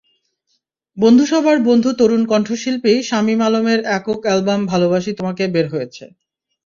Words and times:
বন্ধুসভার 0.97 1.57
বন্ধু 1.67 1.89
তরুণ 1.99 2.23
কণ্ঠশিল্পী 2.31 2.93
শামীম 3.09 3.39
আলমের 3.47 3.79
একক 3.97 4.19
অ্যালবাম 4.23 4.61
ভালবাসি 4.71 5.11
তোমাকে 5.19 5.43
বের 5.53 5.67
হয়েছে। 5.73 6.03